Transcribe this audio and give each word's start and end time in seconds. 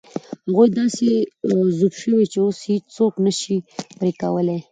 هغوی 0.47 0.67
داسې 0.79 1.09
ذوب 1.77 1.93
شوي 2.01 2.25
چې 2.31 2.37
اوس 2.43 2.59
یې 2.67 2.75
هېڅوک 2.81 3.13
نه 3.25 3.31
شي 3.39 3.55
پرې 3.97 4.11
کولای. 4.21 4.57